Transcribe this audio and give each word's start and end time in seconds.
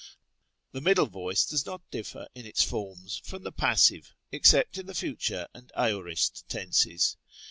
The 0.71 0.81
middle 0.81 1.05
voice 1.05 1.45
does 1.45 1.63
not 1.67 1.91
differ, 1.91 2.27
in 2.33 2.43
its 2.43 2.63
forms, 2.63 3.21
from 3.23 3.43
the 3.43 3.51
pas 3.51 3.83
sive, 3.83 4.15
except 4.31 4.79
in 4.79 4.87
the 4.87 4.95
future 4.95 5.47
and 5.53 5.71
aorist 5.77 6.43
tenses. 6.49 7.17